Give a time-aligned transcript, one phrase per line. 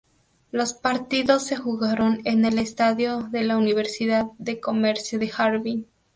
[0.49, 5.85] Los partidos se jugaron en el Estadio de la Universidad de Comercio de Harbin.